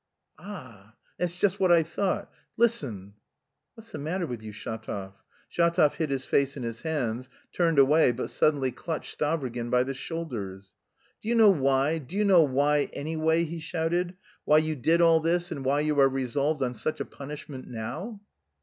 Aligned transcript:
"Ah! 0.39 0.95
That's 1.19 1.37
just 1.39 1.59
what 1.59 1.71
I 1.71 1.83
thought! 1.83 2.31
Listen!" 2.57 3.13
"What's 3.75 3.91
the 3.91 3.99
matter 3.99 4.25
with 4.25 4.41
you, 4.41 4.51
Shatov?" 4.51 5.13
Shatov 5.47 5.93
hid 5.97 6.09
his 6.09 6.25
face 6.25 6.57
in 6.57 6.63
his 6.63 6.81
hands, 6.81 7.29
turned 7.53 7.77
away, 7.77 8.11
but 8.11 8.31
suddenly 8.31 8.71
clutched 8.71 9.19
Stavrogin 9.19 9.69
by 9.69 9.83
the 9.83 9.93
shoulders. 9.93 10.73
"Do 11.21 11.29
you 11.29 11.35
know 11.35 11.51
why, 11.51 11.99
do 11.99 12.15
you 12.15 12.25
know 12.25 12.41
why, 12.41 12.89
anyway," 12.93 13.43
he 13.43 13.59
shouted, 13.59 14.15
"why 14.43 14.57
you 14.57 14.75
did 14.75 15.01
all 15.01 15.19
this, 15.19 15.51
and 15.51 15.63
why 15.63 15.81
you 15.81 15.99
are 15.99 16.09
resolved 16.09 16.63
on 16.63 16.73
such 16.73 16.99
a 16.99 17.05
punishment 17.05 17.67
now!" 17.67 18.21